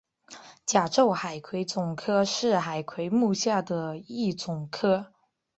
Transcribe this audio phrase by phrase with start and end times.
[0.65, 5.13] 甲胄海葵总科是海葵目下的一总科。